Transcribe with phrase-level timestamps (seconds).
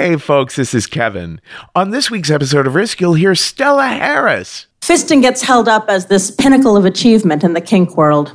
[0.00, 1.42] Hey, folks, this is Kevin.
[1.76, 4.66] On this week's episode of Risk, you'll hear Stella Harris.
[4.80, 8.34] Fisting gets held up as this pinnacle of achievement in the kink world.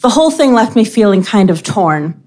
[0.00, 2.22] The whole thing left me feeling kind of torn.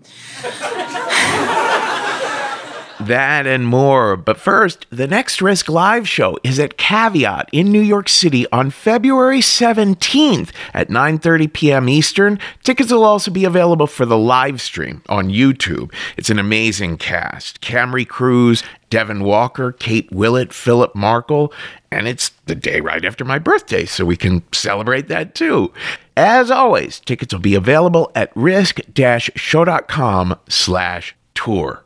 [3.07, 4.17] That and more.
[4.17, 8.69] But first, the next Risk Live show is at Caveat in New York City on
[8.69, 11.87] February 17th at 9:30 p.m.
[11.87, 12.37] Eastern.
[12.63, 15.93] Tickets will also be available for the live stream on YouTube.
[16.17, 17.61] It's an amazing cast.
[17.61, 21.53] Camry Cruz, Devin Walker, Kate Willett, Philip Markle,
[21.89, 25.71] and it's the day right after my birthday, so we can celebrate that too.
[26.17, 31.85] As always, tickets will be available at risk-show.com slash tour.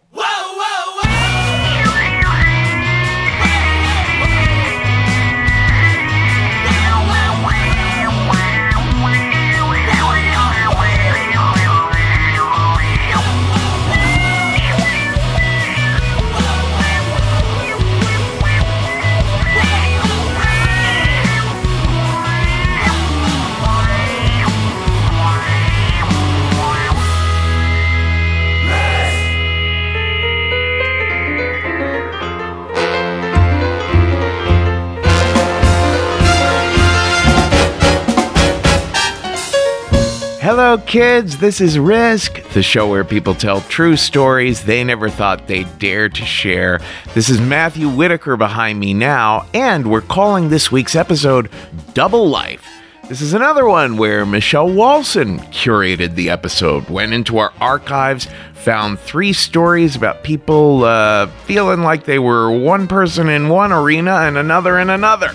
[40.53, 41.37] Hello, kids.
[41.37, 46.09] This is Risk, the show where people tell true stories they never thought they'd dare
[46.09, 46.81] to share.
[47.13, 51.49] This is Matthew Whitaker behind me now, and we're calling this week's episode
[51.93, 52.67] Double Life.
[53.07, 58.99] This is another one where Michelle Walson curated the episode, went into our archives, found
[58.99, 64.37] three stories about people uh, feeling like they were one person in one arena and
[64.37, 65.33] another in another.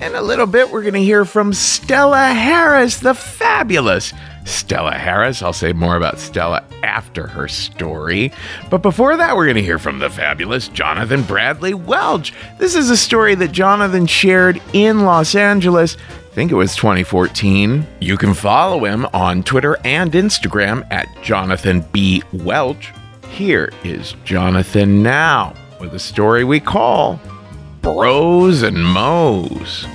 [0.00, 4.12] In a little bit, we're going to hear from Stella Harris, the fabulous
[4.44, 5.42] Stella Harris.
[5.42, 8.32] I'll say more about Stella after her story.
[8.70, 12.32] But before that, we're going to hear from the fabulous Jonathan Bradley Welch.
[12.58, 15.96] This is a story that Jonathan shared in Los Angeles.
[15.96, 17.84] I think it was 2014.
[17.98, 22.22] You can follow him on Twitter and Instagram at Jonathan B.
[22.32, 22.92] Welch.
[23.30, 27.20] Here is Jonathan now with a story we call
[27.82, 29.86] Bros and Moes.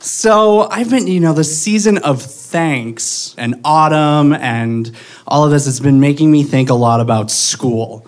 [0.00, 4.90] So I've been, you know, the season of thanks and autumn and
[5.26, 8.06] all of this has been making me think a lot about school.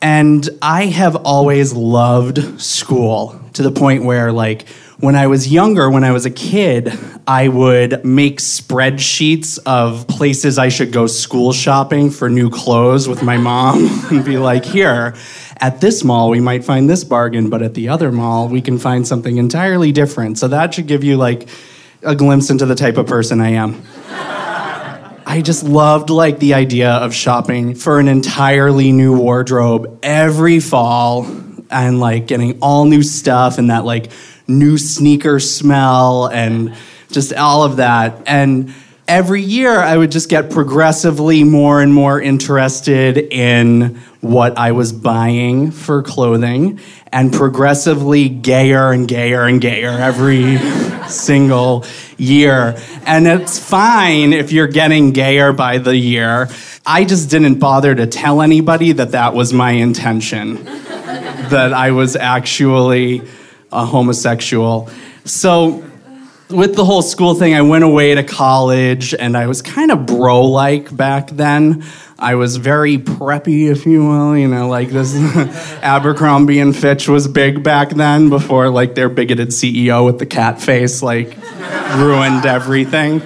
[0.00, 4.66] And I have always loved school to the point where, like,
[5.02, 6.96] when I was younger, when I was a kid,
[7.26, 13.20] I would make spreadsheets of places I should go school shopping for new clothes with
[13.20, 15.16] my mom and be like, here,
[15.56, 18.78] at this mall, we might find this bargain, but at the other mall, we can
[18.78, 20.38] find something entirely different.
[20.38, 21.48] So that should give you like
[22.02, 23.82] a glimpse into the type of person I am.
[25.26, 31.26] I just loved like the idea of shopping for an entirely new wardrobe every fall
[31.72, 34.12] and like getting all new stuff and that like
[34.52, 36.74] new sneaker smell and
[37.10, 38.22] just all of that.
[38.26, 38.74] And
[39.08, 44.92] every year I would just get progressively more and more interested in what I was
[44.92, 46.78] buying for clothing
[47.12, 50.58] and progressively gayer and gayer and gayer every
[51.08, 51.84] single
[52.16, 52.76] year.
[53.04, 56.48] And it's fine if you're getting gayer by the year.
[56.86, 62.16] I just didn't bother to tell anybody that that was my intention, that I was
[62.16, 63.22] actually
[63.72, 64.88] a homosexual.
[65.24, 65.84] So
[66.52, 70.06] with the whole school thing, I went away to college and I was kind of
[70.06, 71.84] bro like back then.
[72.18, 75.14] I was very preppy, if you will, you know, like this
[75.82, 80.60] Abercrombie and Fitch was big back then before like their bigoted CEO with the cat
[80.60, 81.36] face like
[81.96, 83.20] ruined everything.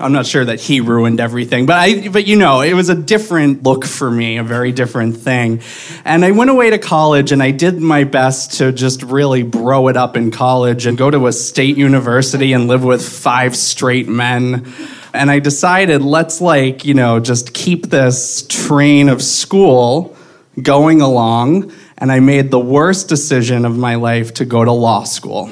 [0.00, 2.94] I'm not sure that he ruined everything, but I, but you know, it was a
[2.94, 5.60] different look for me, a very different thing.
[6.06, 9.88] And I went away to college and I did my best to just really bro
[9.88, 14.08] it up in college and go to a state university and live with five straight
[14.08, 14.72] men.
[15.12, 20.16] And I decided, let's like, you know, just keep this train of school
[20.62, 21.72] going along.
[21.98, 25.50] And I made the worst decision of my life to go to law school.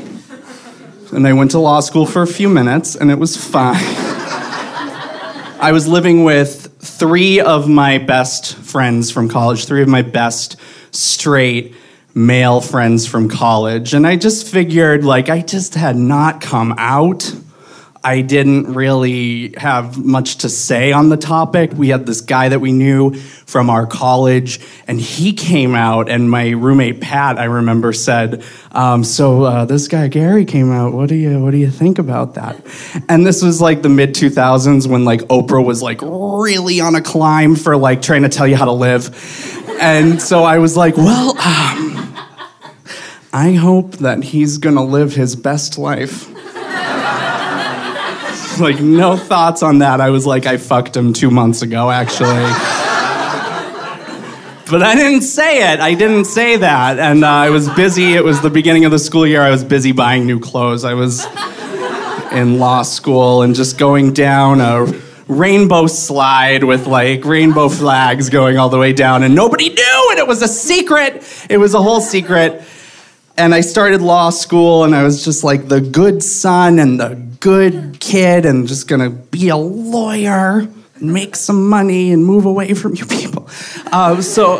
[1.12, 4.14] And I went to law school for a few minutes and it was fine.
[5.60, 10.54] I was living with three of my best friends from college, three of my best
[10.92, 11.74] straight
[12.14, 13.92] male friends from college.
[13.92, 17.34] And I just figured, like, I just had not come out
[18.04, 21.72] I didn't really have much to say on the topic.
[21.72, 26.30] We had this guy that we knew from our college, and he came out, and
[26.30, 30.92] my roommate Pat, I remember, said, um, "So uh, this guy Gary came out.
[30.92, 32.64] What do you What do you think about that?"
[33.08, 37.02] And this was like the mid 2000s when like Oprah was like really on a
[37.02, 39.10] climb for like trying to tell you how to live,
[39.80, 42.14] and so I was like, "Well." Um,
[43.32, 46.28] I hope that he's gonna live his best life.
[48.60, 50.00] like, no thoughts on that.
[50.00, 52.28] I was like, I fucked him two months ago, actually.
[54.70, 55.80] but I didn't say it.
[55.80, 56.98] I didn't say that.
[56.98, 58.14] And uh, I was busy.
[58.14, 59.42] It was the beginning of the school year.
[59.42, 60.84] I was busy buying new clothes.
[60.84, 61.26] I was
[62.32, 64.84] in law school and just going down a
[65.28, 69.22] rainbow slide with like rainbow flags going all the way down.
[69.22, 70.08] And nobody knew.
[70.10, 71.22] And it was a secret.
[71.48, 72.62] It was a whole secret
[73.38, 77.14] and I started law school, and I was just like the good son and the
[77.40, 82.74] good kid, and just gonna be a lawyer and make some money and move away
[82.74, 83.48] from you people.
[83.92, 84.58] Uh, so,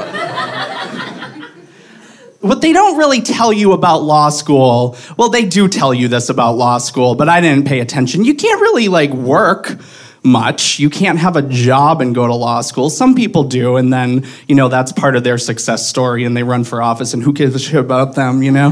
[2.41, 6.29] what they don't really tell you about law school, well, they do tell you this
[6.29, 8.25] about law school, but I didn't pay attention.
[8.25, 9.77] You can't really like work
[10.23, 10.79] much.
[10.79, 12.91] You can't have a job and go to law school.
[12.91, 16.43] Some people do, and then, you know, that's part of their success story and they
[16.43, 18.71] run for office and who gives a shit about them, you know?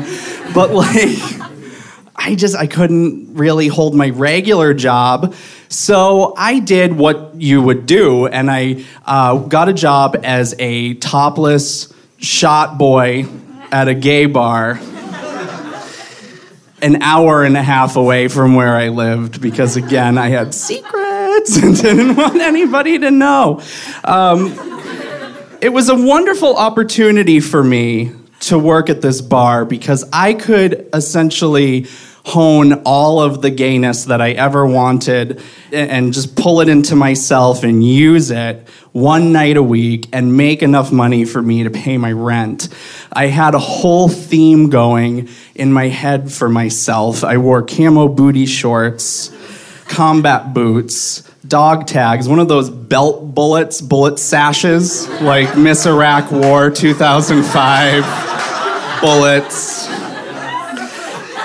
[0.54, 1.55] but like,
[2.26, 5.32] I just, I couldn't really hold my regular job.
[5.68, 10.94] So I did what you would do, and I uh, got a job as a
[10.94, 13.26] topless shot boy
[13.70, 14.80] at a gay bar
[16.82, 21.56] an hour and a half away from where I lived because, again, I had secrets
[21.62, 23.62] and didn't want anybody to know.
[24.02, 24.48] Um,
[25.60, 30.88] it was a wonderful opportunity for me to work at this bar because I could
[30.92, 31.86] essentially
[32.26, 35.40] hone all of the gayness that I ever wanted
[35.70, 40.60] and just pull it into myself and use it one night a week and make
[40.60, 42.68] enough money for me to pay my rent.
[43.12, 47.22] I had a whole theme going in my head for myself.
[47.22, 49.30] I wore camo booty shorts,
[49.86, 56.70] combat boots, dog tags, one of those belt bullets, bullet sashes, like Miss Iraq War
[56.70, 59.86] 2005 bullets,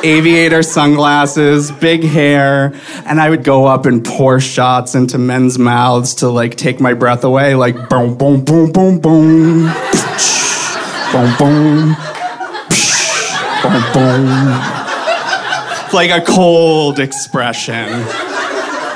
[0.04, 2.74] aviator sunglasses, big hair,
[3.06, 6.94] and I would go up and pour shots into men's mouths to like take my
[6.94, 9.64] breath away, like boom, boom, boom, boom, boom,
[11.12, 11.96] boom, boom,
[13.64, 14.28] boom, boom.
[15.94, 17.90] Like a cold expression.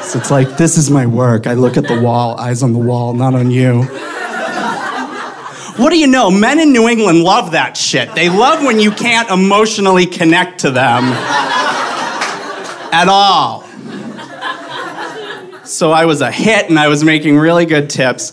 [0.04, 1.46] So it's like, this is my work.
[1.46, 3.84] I look at the wall, eyes on the wall, not on you.
[5.78, 6.32] What do you know?
[6.32, 8.16] Men in New England love that shit.
[8.16, 11.04] They love when you can't emotionally connect to them
[12.94, 13.66] at all.
[15.66, 18.32] So I was a hit and I was making really good tips.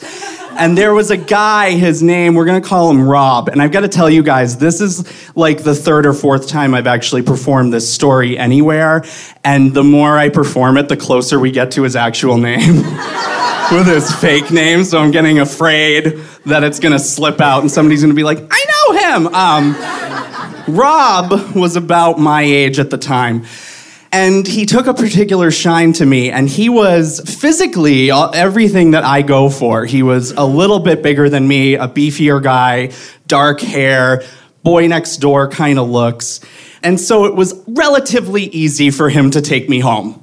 [0.52, 3.48] And there was a guy, his name, we're gonna call him Rob.
[3.48, 6.86] And I've gotta tell you guys, this is like the third or fourth time I've
[6.86, 9.02] actually performed this story anywhere.
[9.42, 12.84] And the more I perform it, the closer we get to his actual name
[13.70, 14.84] with his fake name.
[14.84, 18.64] So I'm getting afraid that it's gonna slip out and somebody's gonna be like, I
[18.72, 19.34] know him.
[19.34, 23.44] Um, Rob was about my age at the time.
[24.14, 29.22] And he took a particular shine to me, and he was physically everything that I
[29.22, 29.86] go for.
[29.86, 32.92] He was a little bit bigger than me, a beefier guy,
[33.26, 34.22] dark hair,
[34.62, 36.40] boy next door kind of looks.
[36.82, 40.22] And so it was relatively easy for him to take me home,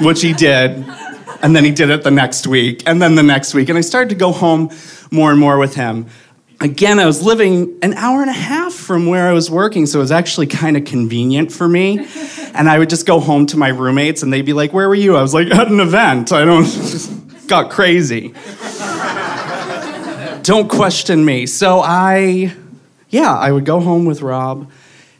[0.00, 0.86] which he did.
[1.46, 3.68] And then he did it the next week, and then the next week.
[3.68, 4.68] And I started to go home
[5.12, 6.06] more and more with him.
[6.60, 10.00] Again, I was living an hour and a half from where I was working, so
[10.00, 12.04] it was actually kind of convenient for me.
[12.56, 14.96] And I would just go home to my roommates, and they'd be like, Where were
[14.96, 15.14] you?
[15.16, 16.32] I was like, At an event.
[16.32, 18.34] I don't, just got crazy.
[20.42, 21.46] don't question me.
[21.46, 22.56] So I,
[23.10, 24.68] yeah, I would go home with Rob.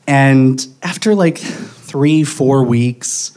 [0.08, 3.35] And after like three, four weeks,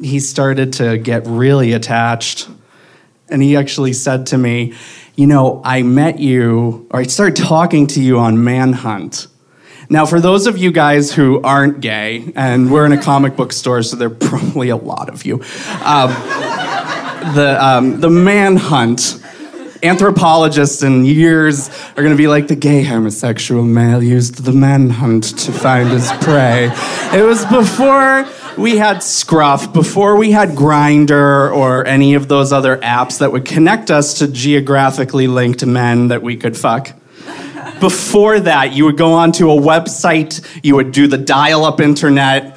[0.00, 2.48] he started to get really attached.
[3.28, 4.74] And he actually said to me,
[5.16, 9.26] You know, I met you, or I started talking to you on Manhunt.
[9.88, 13.52] Now, for those of you guys who aren't gay, and we're in a comic book
[13.52, 15.36] store, so there are probably a lot of you,
[15.84, 16.10] um,
[17.34, 19.22] the, um, the Manhunt
[19.82, 25.38] anthropologists in years are going to be like the gay homosexual male used the manhunt
[25.38, 26.70] to find his prey.
[27.12, 28.26] It was before
[28.56, 33.44] we had Scruff, before we had Grindr or any of those other apps that would
[33.44, 36.92] connect us to geographically linked men that we could fuck.
[37.80, 42.56] Before that, you would go onto a website, you would do the dial up internet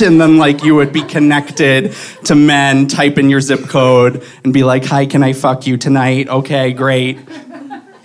[0.00, 1.94] and then like you would be connected
[2.24, 5.76] to men, type in your zip code, and be like, "Hi, can I fuck you
[5.76, 7.18] tonight?" Okay, great.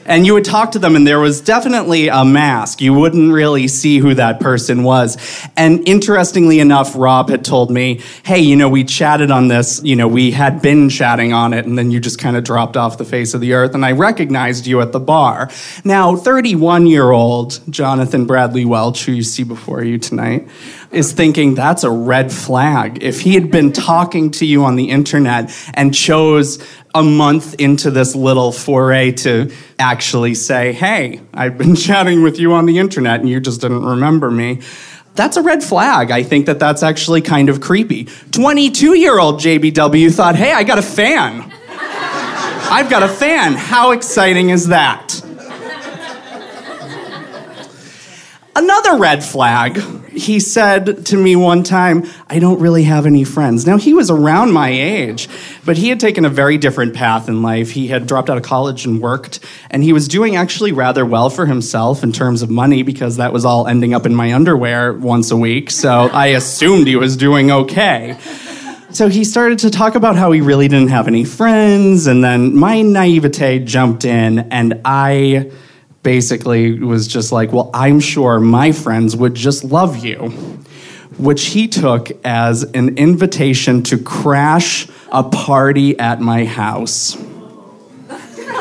[0.05, 2.81] And you would talk to them, and there was definitely a mask.
[2.81, 5.17] You wouldn't really see who that person was.
[5.55, 9.95] And interestingly enough, Rob had told me, hey, you know, we chatted on this, you
[9.95, 12.97] know, we had been chatting on it, and then you just kind of dropped off
[12.97, 15.49] the face of the earth, and I recognized you at the bar.
[15.83, 20.47] Now, 31 year old Jonathan Bradley Welch, who you see before you tonight,
[20.91, 23.03] is thinking that's a red flag.
[23.03, 26.63] If he had been talking to you on the internet and chose
[26.95, 32.53] a month into this little foray to actually say, hey, I've been chatting with you
[32.53, 34.61] on the internet and you just didn't remember me.
[35.15, 36.11] That's a red flag.
[36.11, 38.07] I think that that's actually kind of creepy.
[38.31, 41.51] 22 year old JBW thought, hey, I got a fan.
[42.71, 43.53] I've got a fan.
[43.53, 45.21] How exciting is that?
[48.55, 49.79] Another red flag.
[50.11, 53.65] He said to me one time, I don't really have any friends.
[53.65, 55.27] Now, he was around my age,
[55.65, 57.71] but he had taken a very different path in life.
[57.71, 59.39] He had dropped out of college and worked,
[59.71, 63.33] and he was doing actually rather well for himself in terms of money because that
[63.33, 65.71] was all ending up in my underwear once a week.
[65.71, 68.19] So I assumed he was doing okay.
[68.91, 72.55] So he started to talk about how he really didn't have any friends, and then
[72.55, 75.51] my naivete jumped in, and I
[76.03, 80.29] basically was just like, Well, I'm sure my friends would just love you,
[81.17, 87.17] which he took as an invitation to crash a party at my house.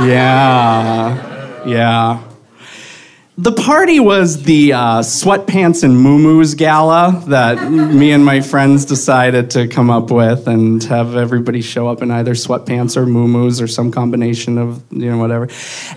[0.01, 2.32] Yeah, yeah.
[3.43, 9.51] The party was the uh, sweatpants and moo gala that me and my friends decided
[9.51, 13.67] to come up with and have everybody show up in either sweatpants or moo or
[13.67, 15.49] some combination of, you know, whatever.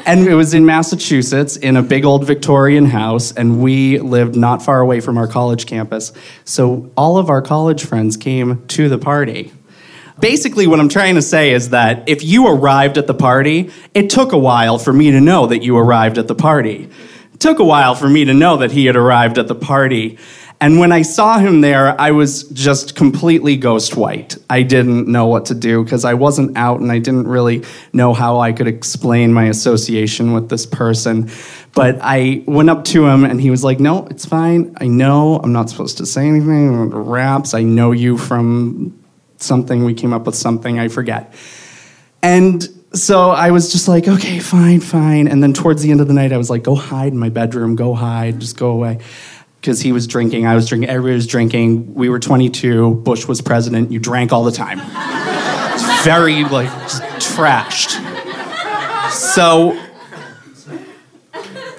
[0.07, 4.63] And it was in Massachusetts in a big old Victorian house, and we lived not
[4.63, 6.13] far away from our college campus.
[6.45, 9.53] So all of our college friends came to the party.
[10.19, 14.09] Basically, what I'm trying to say is that if you arrived at the party, it
[14.09, 16.89] took a while for me to know that you arrived at the party.
[17.39, 20.17] Took a while for me to know that he had arrived at the party.
[20.61, 24.37] And when I saw him there, I was just completely ghost white.
[24.49, 28.13] I didn't know what to do because I wasn't out and I didn't really know
[28.13, 31.29] how I could explain my association with this person.
[31.73, 34.75] But I went up to him and he was like, No, it's fine.
[34.79, 36.89] I know I'm not supposed to say anything.
[36.89, 38.97] Raps, I know you from
[39.37, 39.83] something.
[39.83, 41.33] We came up with something, I forget.
[42.23, 45.27] And so I was just like, okay, fine, fine.
[45.27, 47.29] And then towards the end of the night, I was like, go hide in my
[47.29, 48.99] bedroom, go hide, just go away.
[49.59, 51.93] Because he was drinking, I was drinking, everybody was drinking.
[51.95, 54.77] We were 22, Bush was president, you drank all the time.
[56.03, 56.69] Very, like,
[57.19, 58.01] trashed.
[59.11, 59.79] So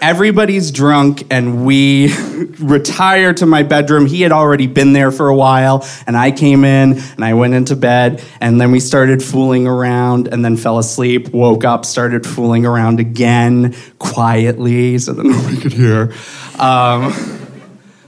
[0.06, 2.14] everybody's drunk and we
[2.60, 4.06] retire to my bedroom.
[4.06, 7.54] He had already been there for a while, and I came in and I went
[7.54, 12.24] into bed, and then we started fooling around, and then fell asleep, woke up, started
[12.24, 16.14] fooling around again quietly so that nobody could hear.
[16.58, 17.12] Um,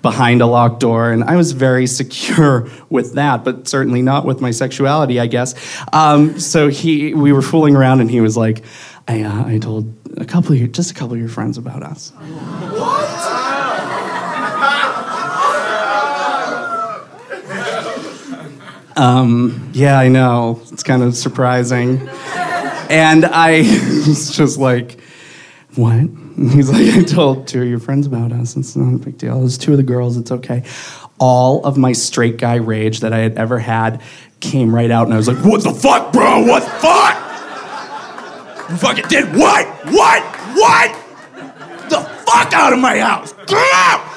[0.00, 4.40] behind a locked door, and I was very secure with that, but certainly not with
[4.40, 5.54] my sexuality, I guess.
[5.92, 8.62] Um, so he, we were fooling around, and he was like,
[9.08, 11.82] I, uh, I told a couple of your, just a couple of your friends about
[11.82, 12.10] us.
[12.10, 13.08] What?
[18.98, 20.60] Um, yeah, I know.
[20.72, 22.06] It's kind of surprising.
[22.90, 23.60] And I
[24.06, 25.00] was just like,
[25.76, 25.94] what?
[25.94, 28.56] And he's like, I told two of your friends about us.
[28.56, 29.38] It's not a big deal.
[29.38, 30.16] It was two of the girls.
[30.16, 30.64] It's okay.
[31.18, 34.02] All of my straight guy rage that I had ever had
[34.40, 36.44] came right out, and I was like, what the fuck, bro?
[36.44, 37.27] What the fuck?
[38.68, 39.66] You fucking did what?
[39.86, 40.22] What?
[40.54, 41.04] What?
[41.88, 43.32] The fuck out of my house!
[43.46, 44.08] Get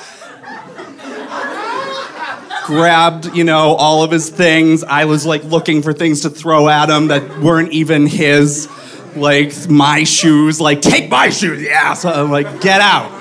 [2.72, 4.82] grabbed, you know, all of his things.
[4.84, 8.70] I was like looking for things to throw at him that weren't even his.
[9.14, 11.94] Like my shoes, like take my shoes, yeah.
[11.96, 13.12] So I'm like, get out.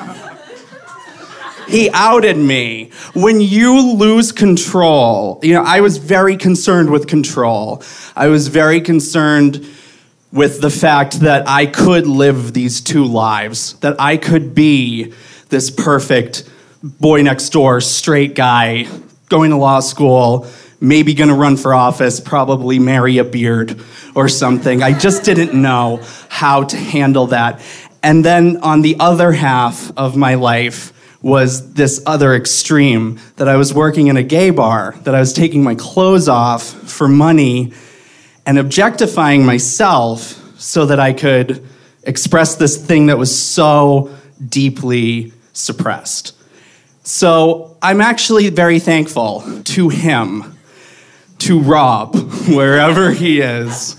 [1.68, 2.92] He outed me.
[3.12, 7.82] When you lose control, you know, I was very concerned with control.
[8.14, 9.66] I was very concerned
[10.32, 15.12] with the fact that I could live these two lives, that I could be
[15.48, 16.48] this perfect
[16.82, 18.86] boy next door, straight guy,
[19.28, 20.46] going to law school,
[20.80, 23.80] maybe to run for office, probably marry a beard
[24.14, 24.82] or something.
[24.82, 27.60] I just didn't know how to handle that.
[28.02, 33.56] And then on the other half of my life was this other extreme that I
[33.56, 37.74] was working in a gay bar, that I was taking my clothes off for money
[38.46, 41.66] and objectifying myself so that I could
[42.02, 44.10] express this thing that was so
[44.48, 46.36] deeply suppressed.
[47.02, 50.58] So I'm actually very thankful to him,
[51.38, 52.14] to Rob,
[52.48, 53.96] wherever he is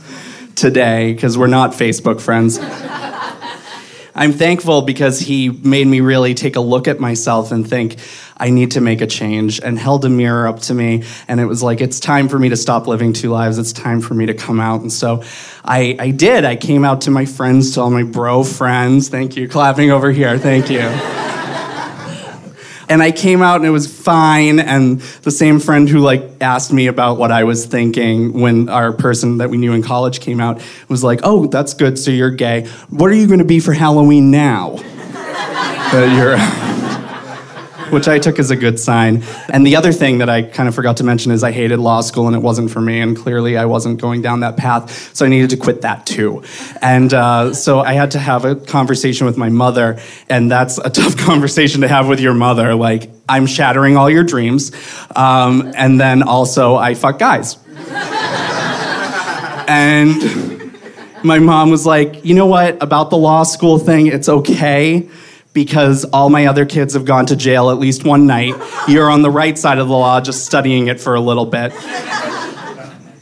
[0.56, 2.60] today, because we're not Facebook friends.
[4.22, 7.96] I'm thankful because he made me really take a look at myself and think,
[8.38, 11.06] I need to make a change, and held a mirror up to me.
[11.28, 13.58] And it was like, it's time for me to stop living two lives.
[13.58, 14.82] It's time for me to come out.
[14.82, 15.24] And so
[15.66, 16.46] I, I did.
[16.46, 19.10] I came out to my friends, to all my bro friends.
[19.10, 19.50] Thank you.
[19.50, 20.38] Clapping over here.
[20.38, 21.31] Thank you
[22.92, 24.60] and I came out and it was fine.
[24.60, 28.92] And the same friend who like asked me about what I was thinking when our
[28.92, 31.98] person that we knew in college came out was like, "Oh, that's good.
[31.98, 32.68] So you're gay.
[32.90, 34.76] What are you going to be for Halloween now?"
[35.94, 36.38] you're
[37.92, 39.24] which I took as a good sign.
[39.50, 42.02] And the other thing that I kind of forgot to mention is I hated law
[42.02, 45.26] school and it wasn't for me, and clearly I wasn't going down that path, so
[45.26, 46.44] I needed to quit that too.
[46.82, 50.00] And uh, so I had to have a conversation with my mother,
[50.30, 52.76] and that's a tough conversation to have with your mother.
[52.76, 54.72] Like, I'm shattering all your dreams,
[55.16, 57.58] um, and then also I fuck guys.
[59.68, 60.22] and
[61.24, 65.08] my mom was like, you know what, about the law school thing, it's okay
[65.54, 68.54] because all my other kids have gone to jail at least one night.
[68.88, 71.74] You're on the right side of the law, just studying it for a little bit.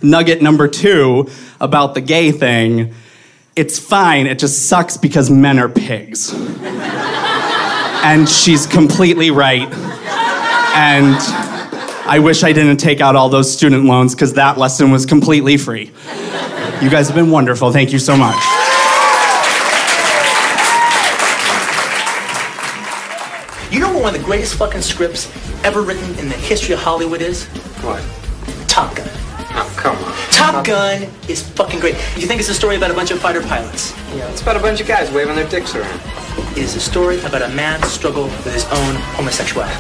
[0.02, 2.94] Nugget number two about the gay thing
[3.60, 6.34] it's fine, it just sucks because men are pigs.
[8.04, 9.68] and she's completely right.
[10.74, 11.18] And
[12.08, 15.58] I wish I didn't take out all those student loans because that lesson was completely
[15.58, 15.92] free.
[16.82, 17.74] You guys have been wonderful.
[17.74, 18.59] Thank you so much.
[24.00, 25.30] One of the greatest fucking scripts
[25.64, 27.46] ever written in the history of Hollywood is?
[27.84, 28.02] What?
[28.68, 29.08] Top Gun.
[29.52, 30.14] Oh, come on.
[30.32, 31.96] Top Gun is fucking great.
[32.16, 33.94] You think it's a story about a bunch of fighter pilots?
[34.16, 36.00] Yeah, it's about a bunch of guys waving their dicks around.
[36.52, 39.76] It is a story about a man's struggle with his own homosexuality.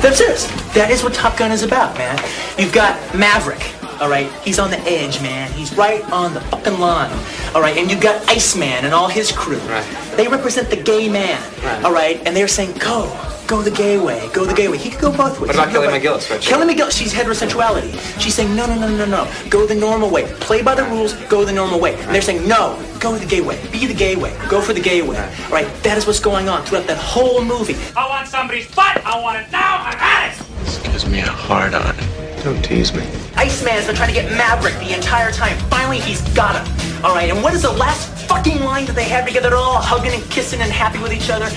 [0.00, 0.46] That's serious.
[0.74, 2.18] That is what Top Gun is about, man.
[2.58, 3.60] You've got Maverick,
[4.00, 4.30] all right?
[4.42, 5.50] He's on the edge, man.
[5.52, 7.10] He's right on the fucking line,
[7.54, 7.76] all right?
[7.76, 9.58] And you've got Iceman and all his crew.
[9.58, 10.16] Right.
[10.16, 11.84] They represent the gay man, right.
[11.84, 12.20] all right?
[12.26, 13.10] And they're saying, go,
[13.46, 14.78] go the gay way, go the gay way.
[14.78, 15.48] He could go both ways.
[15.48, 16.30] What about Kelly McGillis?
[16.30, 16.40] Right?
[16.40, 17.92] Kelly McGillis, she's heterosexuality.
[18.20, 20.24] She's saying, no, no, no, no, no, go the normal way.
[20.40, 21.94] Play by the rules, go the normal way.
[21.94, 23.60] And they're saying, no, go the gay way.
[23.70, 24.36] Be the gay way.
[24.48, 25.18] Go for the gay way.
[25.18, 27.76] All right, that is what's going on throughout that whole movie.
[27.96, 29.04] I want somebody's butt.
[29.04, 29.82] I want it now.
[29.84, 30.64] I got it.
[30.64, 31.94] This gives me a hard on.
[32.42, 33.23] Don't tease me.
[33.44, 35.58] Iceman's been trying to get Maverick the entire time.
[35.68, 37.04] Finally, he's got him.
[37.04, 39.50] All right, and what is the last fucking line that they have together?
[39.50, 41.50] They're all hugging and kissing and happy with each other.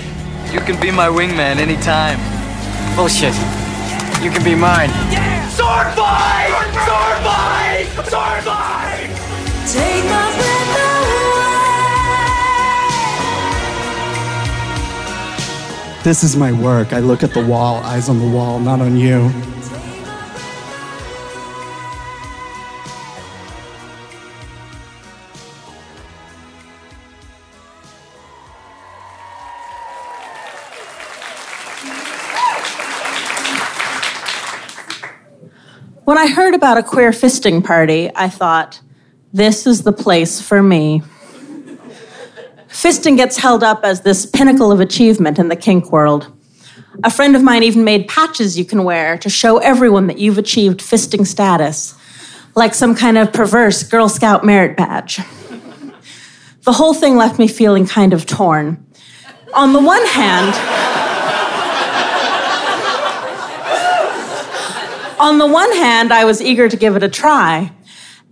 [0.52, 2.20] You can be my wingman anytime.
[2.98, 3.34] Bullshit.
[4.22, 4.90] You can be mine.
[5.16, 5.48] Yeah!
[5.48, 6.52] Sword fight!
[6.84, 7.88] Sword fight!
[8.12, 9.08] Sword fight!
[9.72, 10.76] Take my breath
[15.96, 16.04] away.
[16.04, 16.92] This is my work.
[16.92, 19.32] I look at the wall, eyes on the wall, not on you.
[36.08, 38.80] When I heard about a queer fisting party, I thought,
[39.34, 41.04] this is the place for me.
[42.70, 46.32] Fisting gets held up as this pinnacle of achievement in the kink world.
[47.04, 50.38] A friend of mine even made patches you can wear to show everyone that you've
[50.38, 51.94] achieved fisting status.
[52.56, 55.20] like some kind of perverse Girl Scout merit badge.
[56.62, 58.82] The whole thing left me feeling kind of torn.
[59.54, 60.54] On the one hand,
[65.20, 67.72] on the one hand, I was eager to give it a try.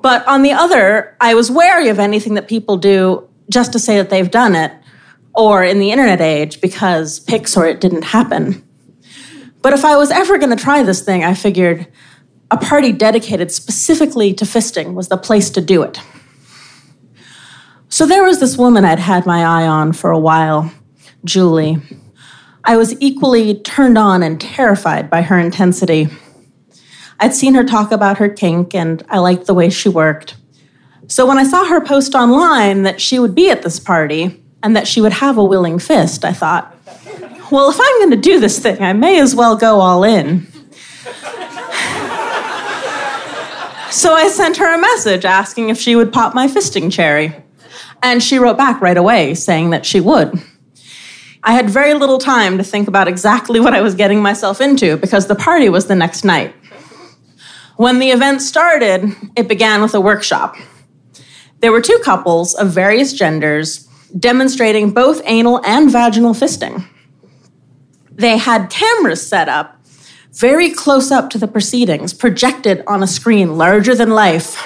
[0.02, 3.98] But on the other, I was wary of anything that people do just to say
[3.98, 4.72] that they've done it,
[5.34, 8.64] or in the internet age because pics or it didn't happen.
[9.62, 11.88] But if I was ever going to try this thing, I figured
[12.52, 16.00] a party dedicated specifically to fisting was the place to do it.
[17.90, 20.72] So there was this woman I'd had my eye on for a while,
[21.24, 21.78] Julie.
[22.64, 26.10] I was equally turned on and terrified by her intensity.
[27.20, 30.36] I'd seen her talk about her kink, and I liked the way she worked.
[31.08, 34.76] So when I saw her post online that she would be at this party and
[34.76, 36.76] that she would have a willing fist, I thought,
[37.52, 40.48] well, if I'm going to do this thing, I may as well go all in.
[43.92, 47.36] so I sent her a message asking if she would pop my fisting cherry.
[48.02, 50.42] And she wrote back right away saying that she would.
[51.44, 54.98] I had very little time to think about exactly what I was getting myself into
[54.98, 56.56] because the party was the next night.
[57.78, 60.56] When the event started, it began with a workshop.
[61.60, 66.88] There were two couples of various genders demonstrating both anal and vaginal fisting
[68.16, 69.78] they had cameras set up
[70.32, 74.58] very close up to the proceedings, projected on a screen larger than life,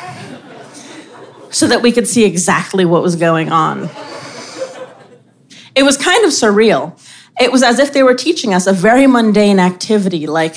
[1.51, 3.89] so that we could see exactly what was going on.
[5.75, 6.99] It was kind of surreal.
[7.39, 10.55] It was as if they were teaching us a very mundane activity like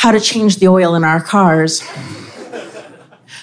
[0.00, 1.82] how to change the oil in our cars.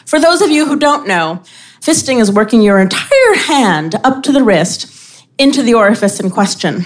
[0.07, 1.43] For those of you who don't know,
[1.81, 6.83] fisting is working your entire hand up to the wrist into the orifice in question.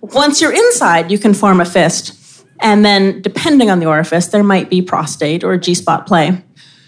[0.00, 2.46] Once you're inside, you can form a fist.
[2.60, 6.42] And then, depending on the orifice, there might be prostate or G spot play.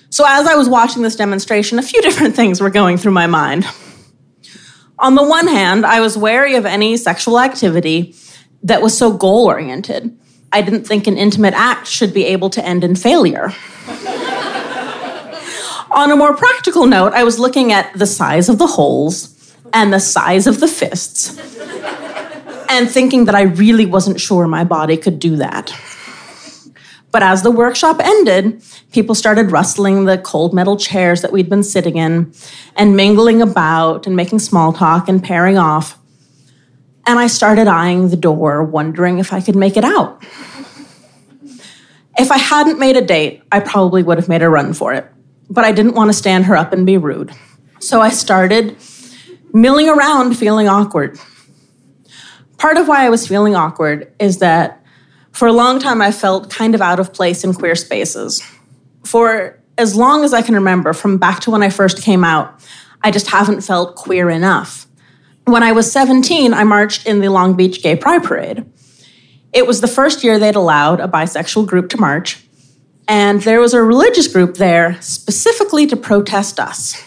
[0.09, 3.27] So, as I was watching this demonstration, a few different things were going through my
[3.27, 3.66] mind.
[4.99, 8.14] On the one hand, I was wary of any sexual activity
[8.62, 10.18] that was so goal oriented.
[10.53, 13.53] I didn't think an intimate act should be able to end in failure.
[15.91, 19.93] On a more practical note, I was looking at the size of the holes and
[19.93, 21.39] the size of the fists
[22.69, 25.73] and thinking that I really wasn't sure my body could do that.
[27.11, 31.63] But as the workshop ended, people started rustling the cold metal chairs that we'd been
[31.63, 32.33] sitting in
[32.77, 35.98] and mingling about and making small talk and pairing off.
[37.09, 40.23] And I started eyeing the door, wondering if I could make it out.
[42.18, 45.11] If I hadn't made a date, I probably would have made a run for it.
[45.51, 47.33] But I didn't want to stand her up and be rude.
[47.81, 48.77] So I started
[49.53, 51.18] milling around feeling awkward
[52.59, 54.85] part of why I was feeling awkward is that
[55.33, 58.42] for a long time I felt kind of out of place in queer spaces.
[59.05, 62.61] For as long as I can remember, from back to when I first came out,
[63.03, 64.88] I just haven't felt queer enough.
[65.49, 68.71] When I was 17, I marched in the Long Beach Gay Pride Parade.
[69.55, 72.47] It was the first year they'd allowed a bisexual group to march,
[73.09, 77.03] and there was a religious group there specifically to protest us.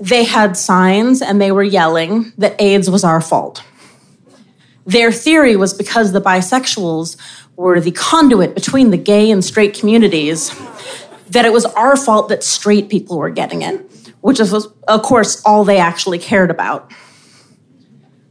[0.00, 3.62] They had signs and they were yelling that AIDS was our fault.
[4.86, 7.18] Their theory was because the bisexuals
[7.56, 10.58] were the conduit between the gay and straight communities,
[11.28, 15.42] that it was our fault that straight people were getting it, which was, of course,
[15.44, 16.90] all they actually cared about.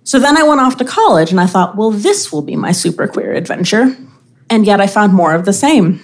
[0.08, 2.72] So then I went off to college and I thought, well, this will be my
[2.72, 3.94] super queer adventure.
[4.50, 6.02] And yet I found more of the same.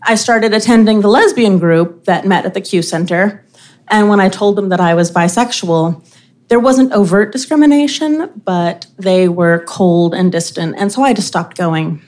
[0.00, 3.44] I started attending the lesbian group that met at the Q Center.
[3.88, 6.02] And when I told them that I was bisexual,
[6.48, 10.76] there wasn't overt discrimination, but they were cold and distant.
[10.78, 12.00] And so I just stopped going.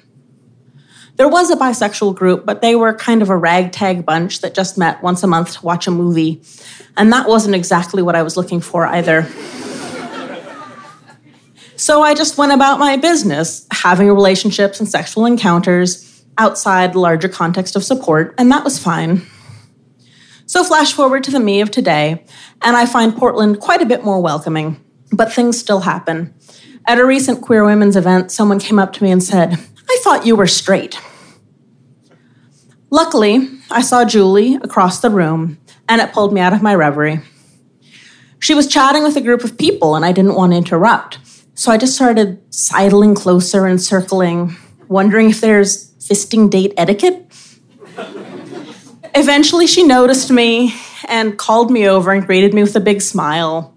[1.16, 4.78] There was a bisexual group, but they were kind of a ragtag bunch that just
[4.78, 6.40] met once a month to watch a movie.
[6.96, 9.28] And that wasn't exactly what I was looking for either.
[11.78, 17.28] So I just went about my business, having relationships and sexual encounters outside the larger
[17.28, 19.22] context of support, and that was fine.
[20.46, 22.24] So, flash forward to the me of today,
[22.62, 26.34] and I find Portland quite a bit more welcoming, but things still happen.
[26.86, 30.26] At a recent Queer Women's event, someone came up to me and said, I thought
[30.26, 30.98] you were straight.
[32.90, 37.20] Luckily, I saw Julie across the room, and it pulled me out of my reverie.
[38.40, 41.18] She was chatting with a group of people, and I didn't want to interrupt.
[41.58, 47.26] So I just started sidling closer and circling, wondering if there's fisting date etiquette.
[49.12, 50.72] Eventually, she noticed me
[51.08, 53.76] and called me over and greeted me with a big smile.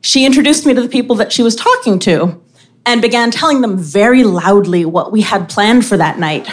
[0.00, 2.42] She introduced me to the people that she was talking to
[2.86, 6.48] and began telling them very loudly what we had planned for that night.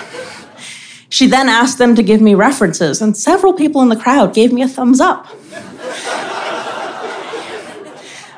[1.08, 4.51] She then asked them to give me references, and several people in the crowd gave
[4.51, 5.25] me a thumbs up.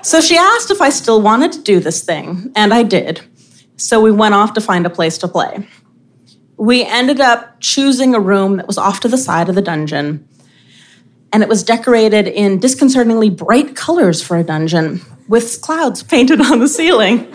[0.06, 3.22] So she asked if I still wanted to do this thing, and I did.
[3.76, 5.68] So we went off to find a place to play.
[6.58, 10.28] We ended up choosing a room that was off to the side of the dungeon,
[11.34, 16.60] and it was decorated in disconcertingly bright colors for a dungeon with clouds painted on
[16.60, 17.34] the ceiling.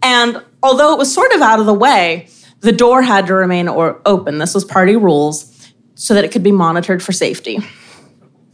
[0.00, 2.28] And although it was sort of out of the way,
[2.60, 4.38] the door had to remain or open.
[4.38, 7.58] This was party rules so that it could be monitored for safety.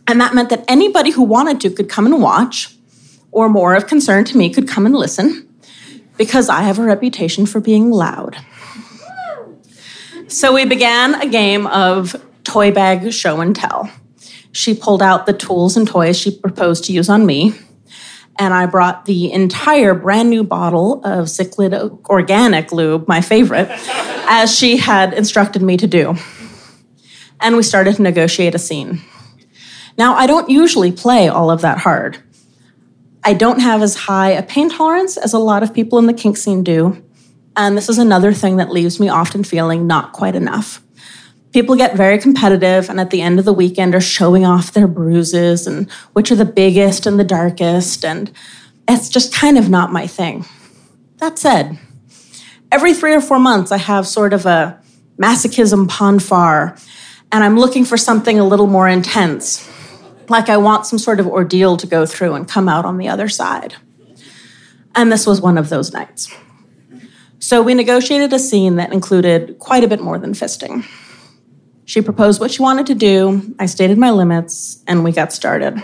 [0.06, 2.74] And that meant that anybody who wanted to could come and watch,
[3.38, 5.48] or more of concern to me, could come and listen,
[6.16, 8.36] because I have a reputation for being loud.
[10.26, 13.88] So we began a game of toy bag show and tell.
[14.50, 17.54] She pulled out the tools and toys she proposed to use on me,
[18.40, 23.68] and I brought the entire brand new bottle of Sliquid organic lube, my favorite,
[24.28, 26.16] as she had instructed me to do.
[27.40, 29.00] And we started to negotiate a scene.
[29.96, 32.18] Now, I don't usually play all of that hard.
[33.24, 36.14] I don't have as high a pain tolerance as a lot of people in the
[36.14, 37.02] kink scene do,
[37.56, 40.80] and this is another thing that leaves me often feeling not quite enough.
[41.52, 44.86] People get very competitive and at the end of the weekend are showing off their
[44.86, 48.30] bruises and which are the biggest and the darkest, and
[48.86, 50.44] it's just kind of not my thing.
[51.18, 51.78] That said,
[52.70, 54.80] every three or four months I have sort of a
[55.18, 56.76] masochism pon farr,
[57.32, 59.67] and I'm looking for something a little more intense.
[60.28, 63.08] Like I want some sort of ordeal to go through and come out on the
[63.08, 63.76] other side.
[64.94, 66.34] And this was one of those nights.
[67.38, 70.84] So we negotiated a scene that included quite a bit more than fisting.
[71.84, 75.82] She proposed what she wanted to do, I stated my limits, and we got started.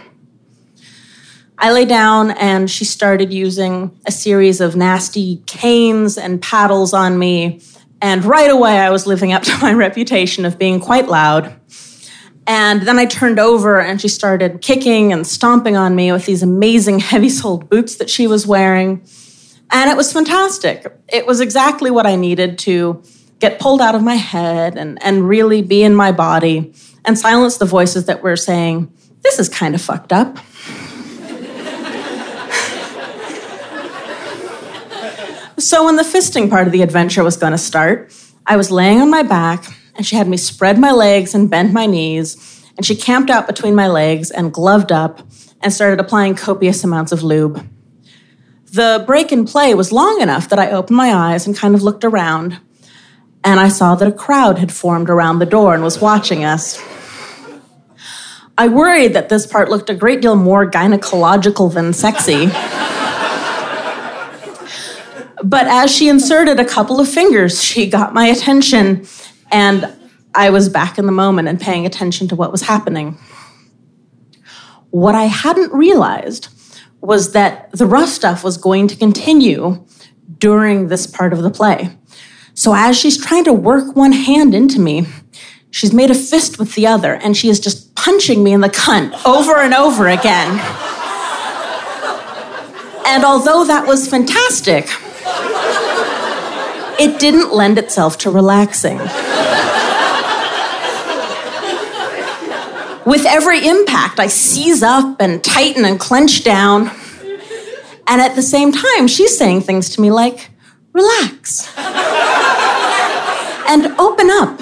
[1.56, 7.18] I lay down and she started using a series of nasty canes and paddles on
[7.18, 7.60] me.
[8.02, 11.58] And right away, I was living up to my reputation of being quite loud.
[12.46, 16.42] And then I turned over and she started kicking and stomping on me with these
[16.42, 19.02] amazing heavy soled boots that she was wearing.
[19.70, 20.86] And it was fantastic.
[21.08, 23.02] It was exactly what I needed to
[23.40, 27.56] get pulled out of my head and, and really be in my body and silence
[27.56, 30.36] the voices that were saying, This is kind of fucked up.
[35.58, 38.14] so, when the fisting part of the adventure was going to start,
[38.46, 39.64] I was laying on my back
[39.96, 42.62] and she had me spread my legs and bend my knees.
[42.76, 45.20] And she camped out between my legs and gloved up
[45.60, 47.64] and started applying copious amounts of lube.
[48.72, 51.84] The break in play was long enough that I opened my eyes and kind of
[51.84, 52.58] looked around,
[53.44, 56.82] and I saw that a crowd had formed around the door and was watching us.
[58.58, 62.46] I worried that this part looked a great deal more gynecological than sexy.
[65.44, 69.06] but as she inserted a couple of fingers, she got my attention,
[69.54, 69.88] and
[70.34, 73.16] I was back in the moment and paying attention to what was happening.
[74.90, 76.48] What I hadn't realized
[77.00, 79.86] was that the rough stuff was going to continue
[80.38, 81.96] during this part of the play.
[82.54, 85.06] So as she's trying to work one hand into me,
[85.70, 88.68] she's made a fist with the other and she is just punching me in the
[88.68, 90.58] cunt over and over again.
[93.06, 94.88] And although that was fantastic,
[96.98, 98.98] it didn't lend itself to relaxing.
[103.06, 106.90] With every impact, I seize up and tighten and clench down.
[108.06, 110.50] And at the same time, she's saying things to me like,
[110.92, 111.76] relax
[113.68, 114.60] and open up.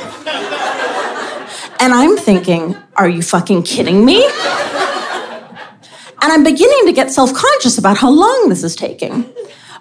[1.81, 4.25] And I'm thinking, are you fucking kidding me?
[6.23, 9.25] And I'm beginning to get self conscious about how long this is taking.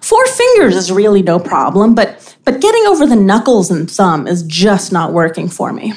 [0.01, 4.43] Four fingers is really no problem, but, but getting over the knuckles and thumb is
[4.43, 5.93] just not working for me.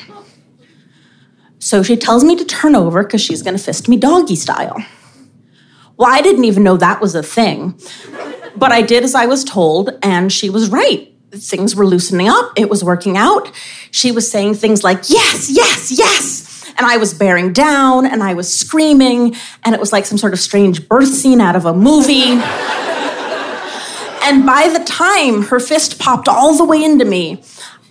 [1.59, 4.77] So she tells me to turn over because she's going to fist me doggy style.
[5.97, 7.81] Well, I didn't even know that was a thing.
[8.57, 11.11] But I did as I was told, and she was right.
[11.31, 13.51] Things were loosening up, it was working out.
[13.91, 16.73] She was saying things like, yes, yes, yes.
[16.77, 20.33] And I was bearing down and I was screaming, and it was like some sort
[20.35, 22.39] of strange birth scene out of a movie.
[24.25, 27.43] And by the time her fist popped all the way into me,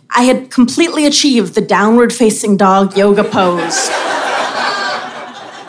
[0.09, 3.89] I had completely achieved the downward facing dog yoga pose.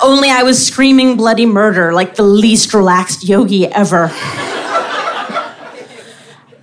[0.03, 4.05] Only I was screaming bloody murder like the least relaxed yogi ever.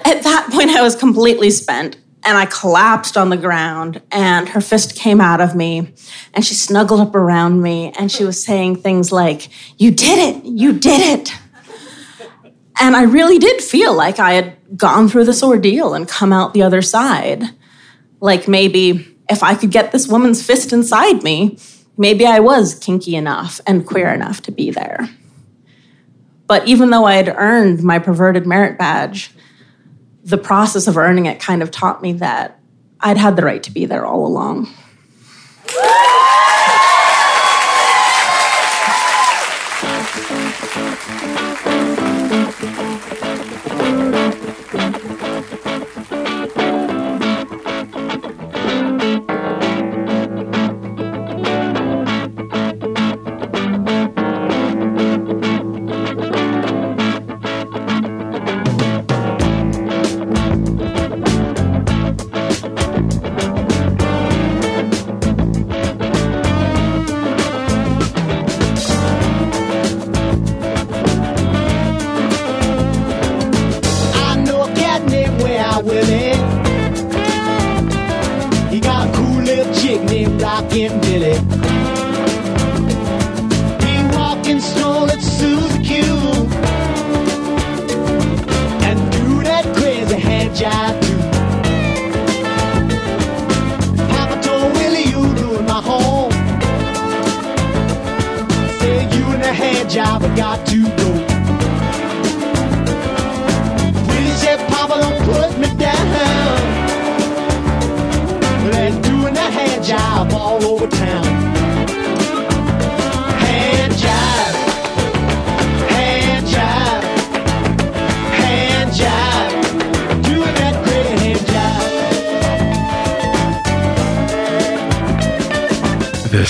[0.04, 4.62] At that point, I was completely spent and I collapsed on the ground, and her
[4.62, 5.92] fist came out of me,
[6.36, 10.46] and she snuggled up around me, and she was saying things like, You did it!
[10.46, 11.34] You did it!
[12.82, 16.54] And I really did feel like I had gone through this ordeal and come out
[16.54, 17.44] the other side
[18.22, 21.58] like maybe if I could get this woman's fist inside me,
[21.98, 25.10] maybe I was kinky enough and queer enough to be there.
[26.48, 29.32] But even though I had earned my perverted merit badge,
[30.24, 32.60] the process of earning it kind of taught me that
[33.00, 34.68] I'd had the right to be there all along.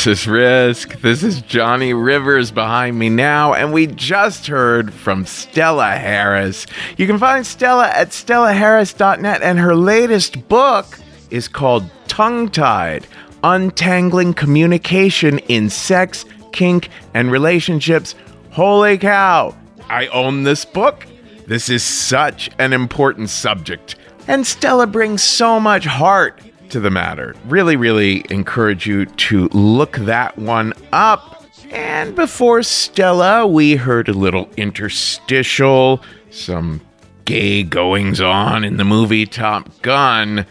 [0.01, 0.99] This is Risk.
[1.01, 6.65] This is Johnny Rivers behind me now, and we just heard from Stella Harris.
[6.97, 10.97] You can find Stella at stellaharris.net, and her latest book
[11.29, 13.05] is called Tongue Tied
[13.43, 18.15] Untangling Communication in Sex, Kink, and Relationships.
[18.49, 19.55] Holy cow!
[19.87, 21.05] I own this book.
[21.45, 23.97] This is such an important subject.
[24.27, 27.35] And Stella brings so much heart to the matter.
[27.45, 31.45] Really, really encourage you to look that one up.
[31.69, 36.81] And before Stella, we heard a little interstitial, some
[37.25, 40.45] gay goings on in the movie Top Gun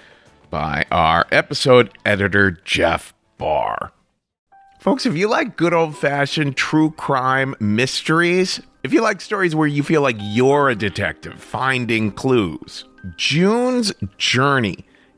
[0.51, 3.93] by our episode editor, Jeff Barr.
[4.79, 9.67] Folks, if you like good old fashioned true crime mysteries, if you like stories where
[9.67, 14.87] you feel like you're a detective finding clues, June's Journey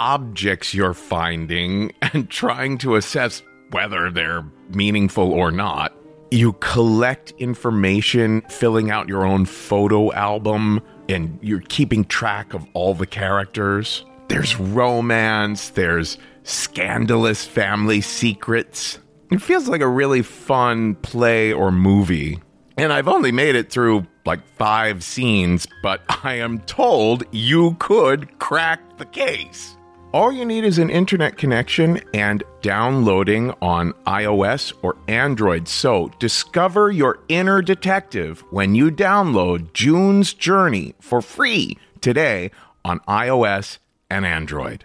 [0.00, 5.94] objects you're finding and trying to assess whether they're meaningful or not.
[6.32, 12.94] You collect information, filling out your own photo album, and you're keeping track of all
[12.94, 14.04] the characters.
[14.28, 18.98] There's romance, there's scandalous family secrets.
[19.30, 22.40] It feels like a really fun play or movie.
[22.76, 28.38] And I've only made it through like five scenes, but I am told you could
[28.38, 29.76] crack the case.
[30.12, 35.68] All you need is an internet connection and downloading on iOS or Android.
[35.68, 42.50] So discover your inner detective when you download June's Journey for free today
[42.84, 43.78] on iOS
[44.10, 44.84] and Android.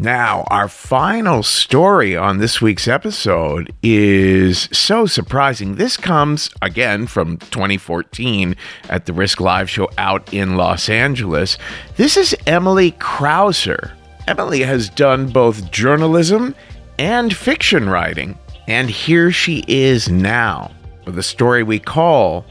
[0.00, 5.74] Now, our final story on this week's episode is so surprising.
[5.74, 8.54] This comes again from 2014
[8.88, 11.58] at the Risk Live show out in Los Angeles.
[11.96, 13.90] This is Emily Krauser.
[14.28, 16.54] Emily has done both journalism
[17.00, 20.70] and fiction writing, and here she is now
[21.06, 22.46] with a story we call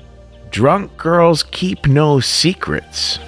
[0.50, 3.20] Drunk Girls Keep No Secrets.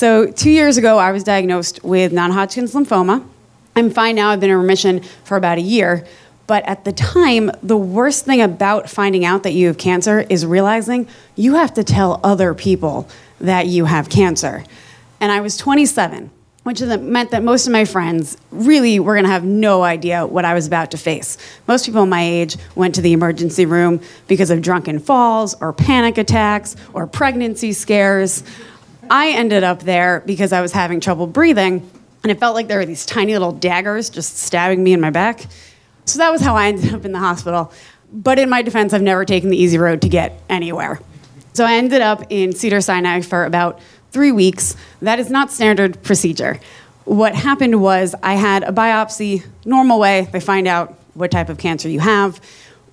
[0.00, 3.22] So, two years ago, I was diagnosed with non Hodgkin's lymphoma.
[3.76, 4.30] I'm fine now.
[4.30, 6.06] I've been in remission for about a year.
[6.50, 10.44] But at the time, the worst thing about finding out that you have cancer is
[10.44, 13.08] realizing you have to tell other people
[13.40, 14.64] that you have cancer.
[15.20, 16.28] And I was 27,
[16.64, 20.44] which meant that most of my friends really were going to have no idea what
[20.44, 21.38] I was about to face.
[21.68, 26.18] Most people my age went to the emergency room because of drunken falls or panic
[26.18, 28.42] attacks or pregnancy scares.
[29.08, 31.88] I ended up there because I was having trouble breathing,
[32.24, 35.10] and it felt like there were these tiny little daggers just stabbing me in my
[35.10, 35.46] back.
[36.04, 37.72] So that was how I ended up in the hospital.
[38.12, 41.00] But in my defense, I've never taken the easy road to get anywhere.
[41.52, 43.80] So I ended up in Cedar Sinai for about
[44.10, 44.76] three weeks.
[45.02, 46.58] That is not standard procedure.
[47.04, 51.58] What happened was I had a biopsy, normal way, they find out what type of
[51.58, 52.40] cancer you have.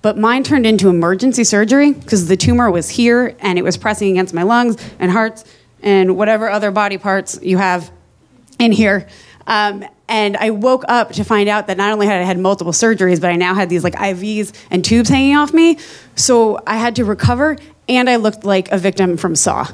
[0.00, 4.10] But mine turned into emergency surgery because the tumor was here and it was pressing
[4.10, 5.44] against my lungs and hearts
[5.82, 7.90] and whatever other body parts you have
[8.58, 9.08] in here.
[9.48, 12.72] Um, and I woke up to find out that not only had I had multiple
[12.72, 15.78] surgeries, but I now had these like IVs and tubes hanging off me.
[16.14, 17.56] So I had to recover,
[17.88, 19.66] and I looked like a victim from Saw.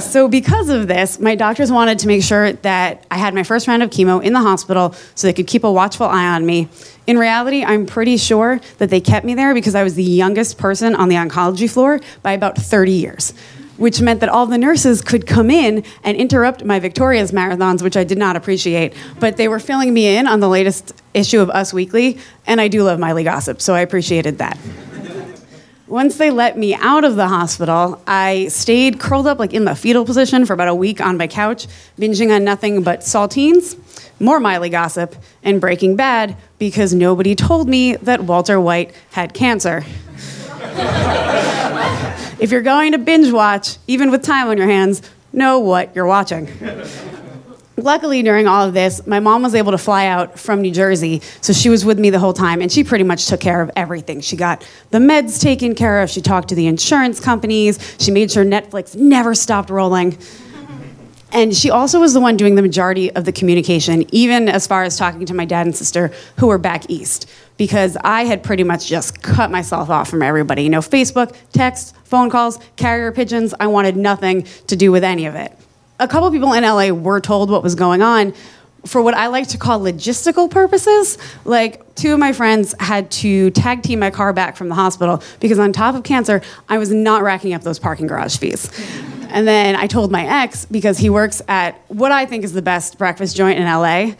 [0.00, 3.68] so because of this, my doctors wanted to make sure that I had my first
[3.68, 6.68] round of chemo in the hospital so they could keep a watchful eye on me.
[7.06, 10.58] In reality, I'm pretty sure that they kept me there because I was the youngest
[10.58, 13.32] person on the oncology floor by about 30 years
[13.80, 17.96] which meant that all the nurses could come in and interrupt my Victoria's marathons, which
[17.96, 18.92] I did not appreciate.
[19.18, 22.68] But they were filling me in on the latest issue of Us Weekly, and I
[22.68, 24.58] do love Miley Gossip, so I appreciated that.
[25.86, 29.74] Once they let me out of the hospital, I stayed curled up like in the
[29.74, 31.66] fetal position for about a week on my couch,
[31.98, 33.78] binging on nothing but saltines,
[34.20, 39.84] more Miley gossip, and Breaking Bad because nobody told me that Walter White had cancer.
[42.40, 45.02] If you're going to binge watch, even with time on your hands,
[45.32, 46.48] know what you're watching.
[47.76, 51.22] Luckily, during all of this, my mom was able to fly out from New Jersey,
[51.40, 53.70] so she was with me the whole time, and she pretty much took care of
[53.74, 54.20] everything.
[54.20, 58.30] She got the meds taken care of, she talked to the insurance companies, she made
[58.30, 60.18] sure Netflix never stopped rolling.
[61.32, 64.82] And she also was the one doing the majority of the communication, even as far
[64.82, 68.64] as talking to my dad and sister who were back east, because I had pretty
[68.64, 70.62] much just cut myself off from everybody.
[70.62, 75.26] You know, Facebook, text, phone calls, carrier pigeons, I wanted nothing to do with any
[75.26, 75.56] of it.
[76.00, 78.34] A couple people in LA were told what was going on
[78.86, 81.18] for what I like to call logistical purposes.
[81.44, 85.22] Like, two of my friends had to tag team my car back from the hospital
[85.40, 88.70] because, on top of cancer, I was not racking up those parking garage fees.
[89.32, 92.62] And then I told my ex because he works at what I think is the
[92.62, 94.14] best breakfast joint in LA.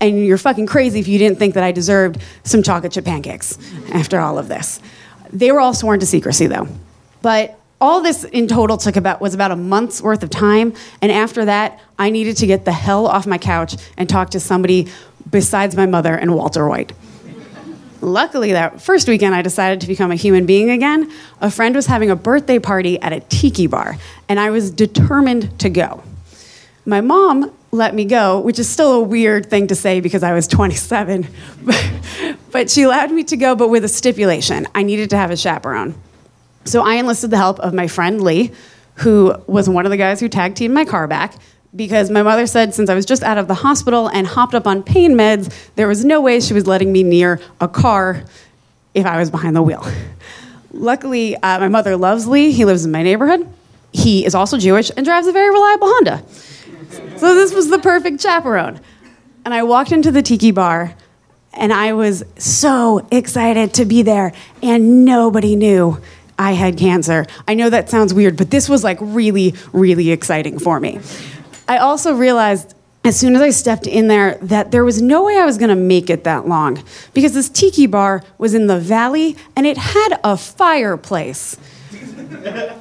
[0.00, 3.58] And you're fucking crazy if you didn't think that I deserved some chocolate chip pancakes
[3.92, 4.80] after all of this.
[5.30, 6.66] They were all sworn to secrecy though.
[7.20, 10.72] But all this in total took about was about a month's worth of time
[11.02, 14.40] and after that i needed to get the hell off my couch and talk to
[14.40, 14.88] somebody
[15.30, 16.92] besides my mother and walter white
[18.00, 21.10] Luckily, that first weekend I decided to become a human being again.
[21.40, 23.96] A friend was having a birthday party at a tiki bar,
[24.28, 26.02] and I was determined to go.
[26.84, 30.34] My mom let me go, which is still a weird thing to say because I
[30.34, 31.26] was 27.
[32.52, 35.36] but she allowed me to go, but with a stipulation I needed to have a
[35.36, 35.94] chaperone.
[36.64, 38.52] So I enlisted the help of my friend Lee,
[38.96, 41.34] who was one of the guys who tag teamed my car back.
[41.76, 44.66] Because my mother said, since I was just out of the hospital and hopped up
[44.66, 48.22] on pain meds, there was no way she was letting me near a car
[48.94, 49.84] if I was behind the wheel.
[50.72, 52.52] Luckily, uh, my mother loves Lee.
[52.52, 53.48] He lives in my neighborhood.
[53.92, 56.24] He is also Jewish and drives a very reliable Honda.
[57.16, 58.80] So this was the perfect chaperone.
[59.44, 60.94] And I walked into the tiki bar
[61.56, 66.00] and I was so excited to be there, and nobody knew
[66.38, 67.26] I had cancer.
[67.46, 71.00] I know that sounds weird, but this was like really, really exciting for me.
[71.68, 72.74] I also realized
[73.04, 75.76] as soon as I stepped in there that there was no way I was gonna
[75.76, 76.82] make it that long
[77.12, 81.56] because this tiki bar was in the valley and it had a fireplace.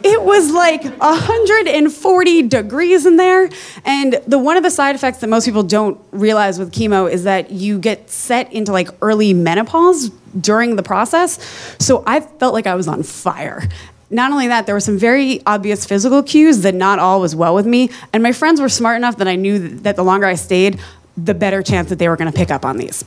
[0.04, 3.50] It was like 140 degrees in there.
[3.86, 7.24] And the one of the side effects that most people don't realize with chemo is
[7.24, 11.40] that you get set into like early menopause during the process.
[11.80, 13.64] So I felt like I was on fire.
[14.10, 17.56] Not only that, there were some very obvious physical cues that not all was well
[17.56, 17.90] with me.
[18.14, 20.80] And my friends were smart enough that I knew that the longer I stayed,
[21.18, 23.04] the better chance that they were going to pick up on these.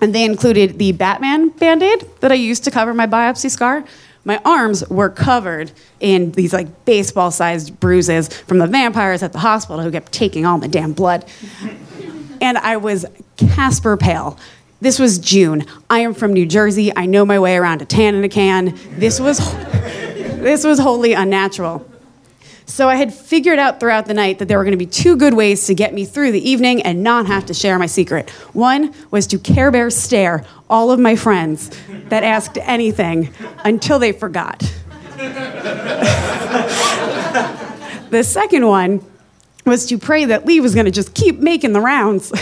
[0.00, 3.84] And they included the Batman band aid that I used to cover my biopsy scar.
[4.24, 9.38] My arms were covered in these like baseball sized bruises from the vampires at the
[9.38, 11.24] hospital who kept taking all my damn blood.
[12.40, 13.04] And I was
[13.36, 14.38] Casper pale.
[14.80, 15.66] This was June.
[15.90, 16.92] I am from New Jersey.
[16.96, 18.78] I know my way around a tan in a can.
[18.92, 19.38] This was,
[19.68, 21.84] this was wholly unnatural.
[22.68, 25.16] So I had figured out throughout the night that there were going to be two
[25.16, 28.28] good ways to get me through the evening and not have to share my secret.
[28.52, 31.70] One was to Care Bear stare all of my friends
[32.10, 33.32] that asked anything
[33.64, 34.60] until they forgot.
[38.10, 39.02] the second one
[39.64, 42.32] was to pray that Lee was going to just keep making the rounds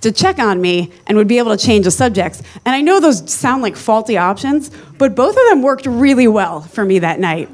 [0.00, 2.40] to check on me and would be able to change the subjects.
[2.64, 6.60] And I know those sound like faulty options, but both of them worked really well
[6.60, 7.48] for me that night.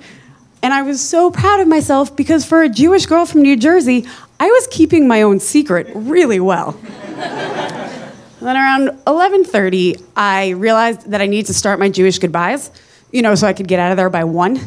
[0.62, 4.06] And I was so proud of myself because for a Jewish girl from New Jersey,
[4.40, 6.72] I was keeping my own secret really well.
[8.40, 12.70] then around 11:30, I realized that I needed to start my Jewish goodbyes,
[13.12, 14.60] you know, so I could get out of there by 1.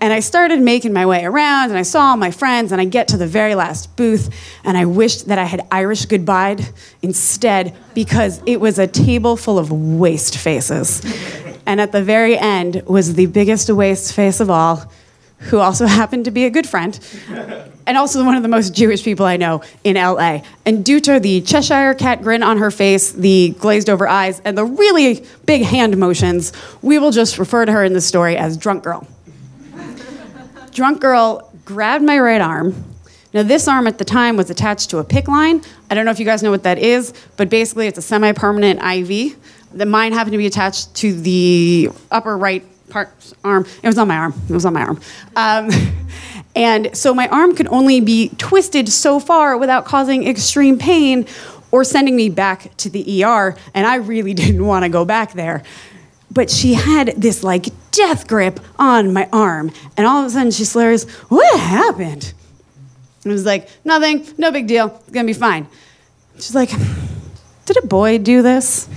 [0.00, 2.86] And I started making my way around and I saw all my friends and I
[2.86, 6.56] get to the very last booth and I wished that I had Irish goodbye
[7.02, 11.02] instead because it was a table full of waste faces.
[11.66, 14.90] And at the very end was the biggest waste face of all,
[15.38, 16.98] who also happened to be a good friend,
[17.86, 20.42] and also one of the most Jewish people I know in LA.
[20.66, 24.56] And due to the Cheshire cat grin on her face, the glazed over eyes, and
[24.56, 26.52] the really big hand motions,
[26.82, 29.06] we will just refer to her in the story as Drunk Girl.
[30.72, 32.84] Drunk Girl grabbed my right arm.
[33.32, 35.62] Now, this arm at the time was attached to a PICC line.
[35.88, 38.32] I don't know if you guys know what that is, but basically it's a semi
[38.32, 39.36] permanent IV
[39.72, 43.10] the mine happened to be attached to the upper right part
[43.44, 43.66] arm.
[43.82, 44.34] It was on my arm.
[44.48, 45.00] It was on my arm.
[45.36, 45.70] Um,
[46.56, 51.26] and so my arm could only be twisted so far without causing extreme pain
[51.70, 53.56] or sending me back to the ER.
[53.74, 55.62] And I really didn't want to go back there.
[56.30, 59.72] But she had this like death grip on my arm.
[59.96, 62.32] And all of a sudden she slurs, What happened?
[63.24, 64.86] And I was like, Nothing, no big deal.
[65.06, 65.66] It's to be fine.
[66.36, 66.70] She's like,
[67.66, 68.88] Did a boy do this?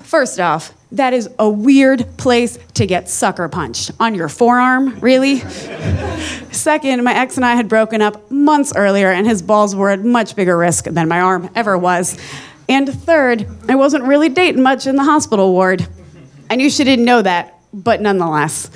[0.00, 3.90] First off, that is a weird place to get sucker punched.
[4.00, 5.40] On your forearm, really?
[6.50, 10.02] Second, my ex and I had broken up months earlier, and his balls were at
[10.02, 12.16] much bigger risk than my arm ever was.
[12.68, 15.86] And third, I wasn't really dating much in the hospital ward.
[16.50, 18.70] I knew she didn't know that, but nonetheless.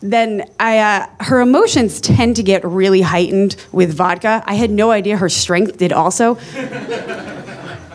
[0.00, 4.44] Then I, uh, her emotions tend to get really heightened with vodka.
[4.46, 6.34] I had no idea her strength did also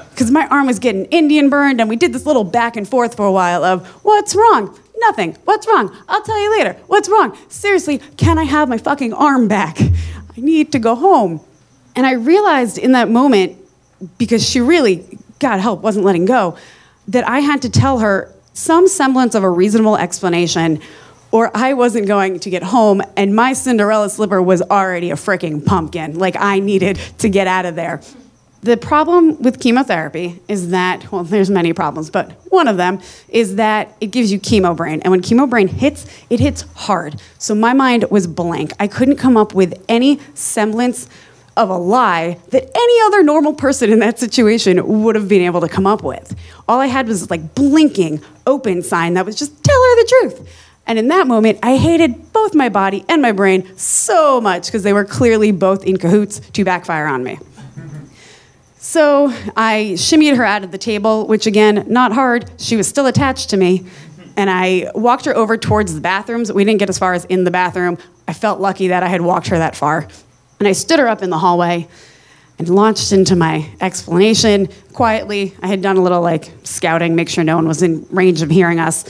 [0.10, 3.16] because my arm was getting Indian burned, and we did this little back and forth
[3.16, 4.78] for a while of, what's wrong?
[4.98, 5.38] Nothing.
[5.46, 5.96] What's wrong?
[6.08, 6.74] I'll tell you later.
[6.88, 7.38] What's wrong?
[7.50, 9.80] Seriously, can I have my fucking arm back?
[9.82, 11.42] I need to go home.
[11.96, 13.58] And I realized in that moment,
[14.18, 15.06] because she really,
[15.40, 16.58] God help, wasn't letting go,
[17.08, 20.80] that I had to tell her some semblance of a reasonable explanation,
[21.32, 25.66] or I wasn't going to get home, and my Cinderella slipper was already a freaking
[25.66, 26.20] pumpkin.
[26.20, 28.02] Like I needed to get out of there.
[28.62, 33.58] The problem with chemotherapy is that, well, there's many problems, but one of them is
[33.58, 35.02] that it gives you chemo brain.
[35.02, 37.20] And when chemo brain hits, it hits hard.
[37.40, 38.72] So my mind was blank.
[38.80, 41.10] I couldn't come up with any semblance
[41.56, 45.62] of a lie that any other normal person in that situation would have been able
[45.62, 46.36] to come up with.
[46.68, 50.60] All I had was like blinking open sign that was just tell her the truth.
[50.86, 54.84] And in that moment, I hated both my body and my brain so much because
[54.84, 57.40] they were clearly both in cahoots to backfire on me.
[58.78, 62.52] So I shimmied her out of the table, which again, not hard.
[62.58, 63.86] She was still attached to me.
[64.36, 66.52] And I walked her over towards the bathrooms.
[66.52, 67.98] We didn't get as far as in the bathroom.
[68.28, 70.08] I felt lucky that I had walked her that far.
[70.64, 71.90] And I stood her up in the hallway
[72.58, 75.54] and launched into my explanation quietly.
[75.62, 78.50] I had done a little like scouting, make sure no one was in range of
[78.50, 79.04] hearing us.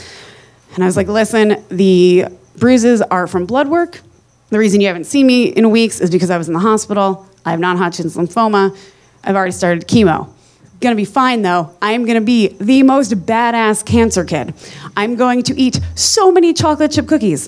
[0.73, 2.25] And I was like, listen, the
[2.57, 4.01] bruises are from blood work.
[4.49, 7.27] The reason you haven't seen me in weeks is because I was in the hospital.
[7.45, 8.75] I have non Hodgkin's lymphoma.
[9.23, 10.33] I've already started chemo.
[10.81, 11.69] Gonna be fine though.
[11.83, 14.55] I'm gonna be the most badass cancer kid.
[14.97, 17.47] I'm going to eat so many chocolate chip cookies.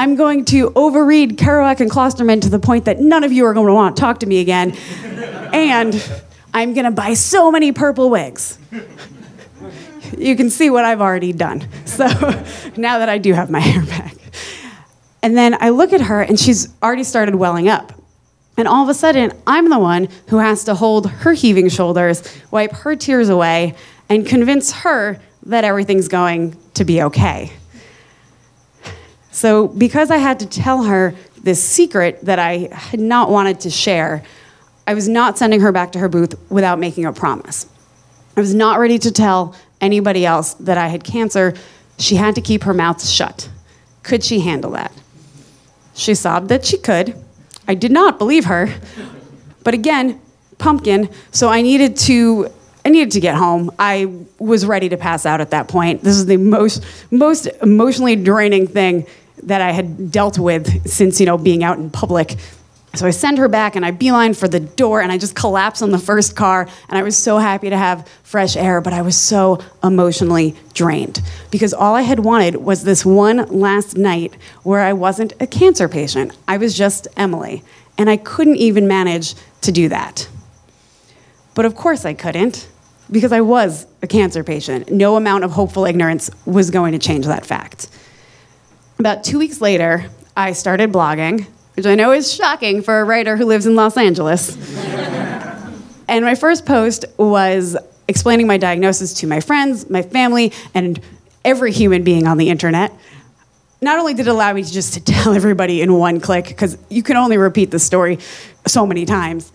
[0.00, 3.52] I'm going to overread Kerouac and Klosterman to the point that none of you are
[3.52, 4.70] going to want to talk to me again.
[5.52, 6.22] and
[6.54, 8.58] I'm going to buy so many purple wigs.
[10.16, 11.68] You can see what I've already done.
[11.84, 12.06] So
[12.78, 14.16] now that I do have my hair back.
[15.22, 17.92] And then I look at her and she's already started welling up.
[18.56, 22.22] And all of a sudden, I'm the one who has to hold her heaving shoulders,
[22.50, 23.74] wipe her tears away,
[24.08, 27.52] and convince her that everything's going to be okay.
[29.32, 33.70] So, because I had to tell her this secret that I had not wanted to
[33.70, 34.22] share,
[34.86, 37.66] I was not sending her back to her booth without making a promise.
[38.36, 41.54] I was not ready to tell anybody else that I had cancer.
[41.98, 43.48] She had to keep her mouth shut.
[44.02, 44.92] Could she handle that?
[45.94, 47.14] She sobbed that she could.
[47.68, 48.74] I did not believe her.
[49.62, 50.20] But again,
[50.58, 52.50] pumpkin, so I needed to
[52.84, 53.70] I needed to get home.
[53.78, 56.02] I was ready to pass out at that point.
[56.02, 59.06] This is the most most emotionally draining thing
[59.42, 62.36] that I had dealt with since you know being out in public.
[62.94, 65.80] So I send her back and I beeline for the door and I just collapse
[65.80, 66.68] on the first car.
[66.88, 71.22] And I was so happy to have fresh air, but I was so emotionally drained
[71.52, 75.88] because all I had wanted was this one last night where I wasn't a cancer
[75.88, 76.36] patient.
[76.48, 77.62] I was just Emily.
[77.96, 80.26] And I couldn't even manage to do that.
[81.60, 82.66] But of course I couldn't
[83.10, 84.90] because I was a cancer patient.
[84.90, 87.90] No amount of hopeful ignorance was going to change that fact.
[88.98, 91.46] About two weeks later, I started blogging,
[91.76, 94.56] which I know is shocking for a writer who lives in Los Angeles.
[96.08, 97.76] and my first post was
[98.08, 100.98] explaining my diagnosis to my friends, my family, and
[101.44, 102.90] every human being on the internet.
[103.82, 106.78] Not only did it allow me to just to tell everybody in one click, because
[106.88, 108.18] you can only repeat the story
[108.66, 109.52] so many times,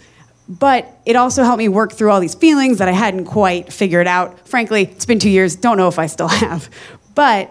[0.47, 4.07] but it also helped me work through all these feelings that I hadn't quite figured
[4.07, 4.47] out.
[4.47, 6.69] Frankly, it's been two years, don't know if I still have.
[7.15, 7.49] But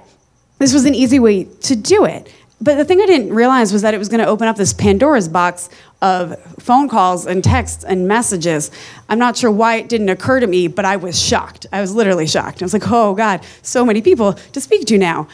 [0.59, 2.33] this was an easy way to do it.
[2.61, 4.73] But the thing I didn't realize was that it was going to open up this
[4.73, 5.69] Pandora's box
[6.01, 8.71] of phone calls and texts and messages.
[9.09, 11.67] I'm not sure why it didn't occur to me, but I was shocked.
[11.73, 12.63] I was literally shocked.
[12.63, 15.29] I was like, oh God, so many people to speak to now.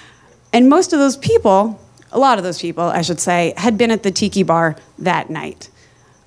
[0.53, 1.81] And most of those people,
[2.11, 5.29] a lot of those people, I should say, had been at the tiki bar that
[5.31, 5.71] night.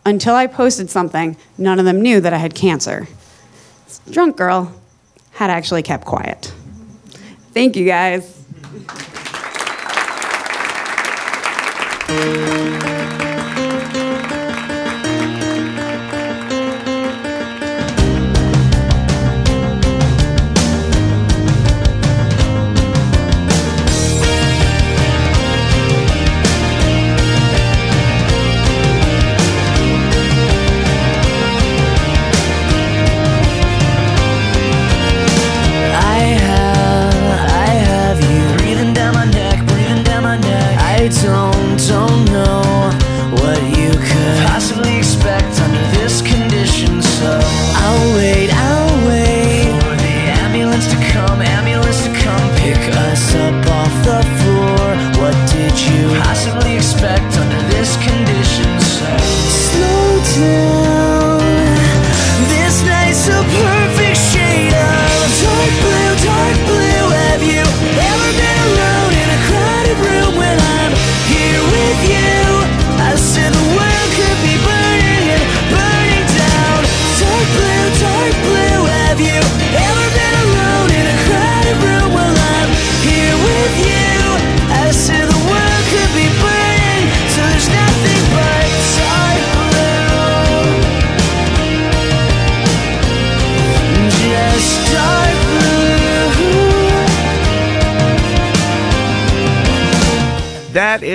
[0.06, 3.08] Until I posted something, none of them knew that I had cancer.
[4.10, 4.74] Drunk girl
[5.32, 6.54] had actually kept quiet.
[7.54, 8.40] Thank you guys.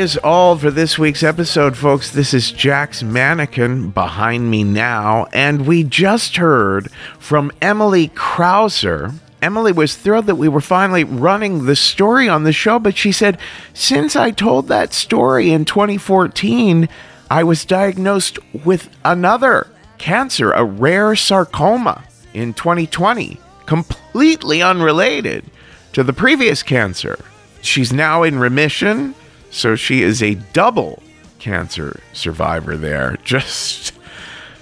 [0.09, 2.11] Is all for this week's episode, folks.
[2.11, 9.71] This is Jack's Mannequin behind me now, and we just heard from Emily Krauser, Emily
[9.71, 13.37] was thrilled that we were finally running the story on the show, but she said,
[13.75, 16.89] Since I told that story in 2014,
[17.31, 19.67] I was diagnosed with another
[19.99, 22.03] cancer, a rare sarcoma,
[22.33, 25.45] in 2020, completely unrelated
[25.93, 27.19] to the previous cancer.
[27.61, 29.15] She's now in remission,
[29.51, 31.03] so she is a double
[31.39, 33.17] cancer survivor there.
[33.25, 33.93] Just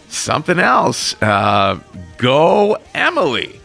[0.08, 1.20] something else.
[1.22, 1.80] Uh,
[2.18, 3.60] go, Emily.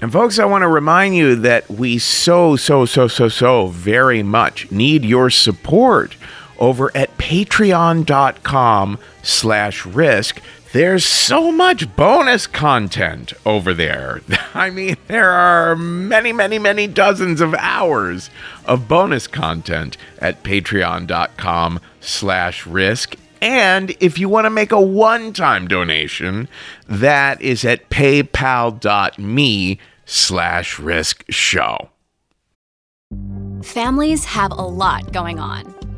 [0.00, 4.22] And folks, I want to remind you that we so, so, so, so, so very
[4.22, 6.16] much need your support
[6.58, 10.40] over at patreon.com slash risk.
[10.72, 14.22] There's so much bonus content over there.
[14.54, 18.30] I mean, there are many, many, many dozens of hours
[18.64, 23.16] of bonus content at patreon.com slash risk.
[23.42, 26.48] And if you want to make a one time donation,
[26.88, 31.90] that is at paypal.me slash risk show.
[33.62, 35.71] Families have a lot going on.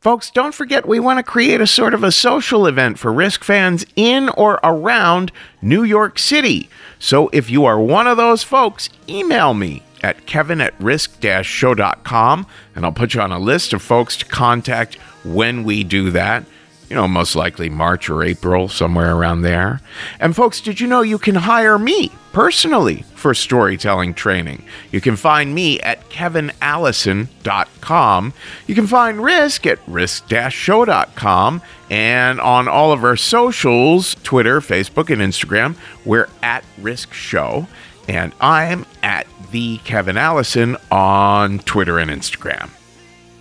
[0.00, 3.42] Folks, don't forget we want to create a sort of a social event for Risk
[3.42, 6.68] fans in or around New York City.
[6.98, 12.46] So if you are one of those folks, email me at kevin at risk show.com
[12.74, 16.44] and I'll put you on a list of folks to contact when we do that
[16.88, 19.80] you know, most likely March or April, somewhere around there.
[20.20, 24.64] And folks, did you know you can hire me personally for storytelling training?
[24.92, 28.32] You can find me at kevinallison.com.
[28.66, 35.20] You can find Risk at risk-show.com and on all of our socials, Twitter, Facebook, and
[35.20, 37.66] Instagram, we're at Risk Show.
[38.08, 42.70] And I'm at the Kevin Allison on Twitter and Instagram.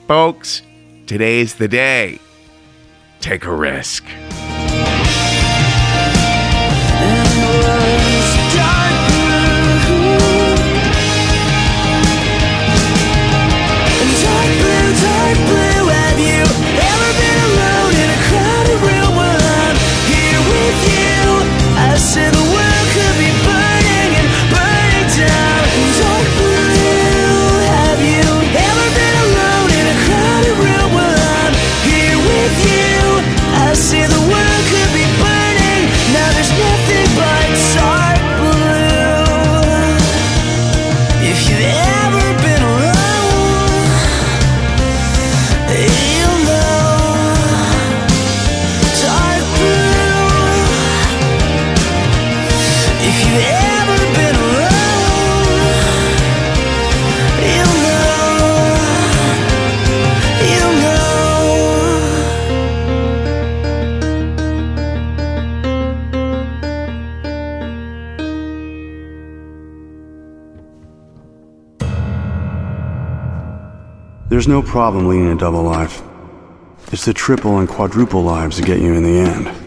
[0.07, 0.61] Folks,
[1.05, 2.19] today's the day
[3.25, 4.05] take a risk.
[74.35, 76.03] There's no problem leading a double life.
[76.91, 79.64] It's the triple and quadruple lives that get you in the end.